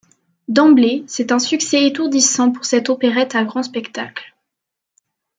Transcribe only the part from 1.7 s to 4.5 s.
étourdissant pour cette opérette à grand spectacle.